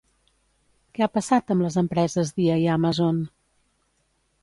Què 0.95 1.03
ha 1.05 1.09
passat 1.17 1.53
amb 1.55 1.65
les 1.67 1.79
empreses 1.83 2.35
Dia 2.41 2.59
i 2.65 2.69
Amazon? 2.81 3.25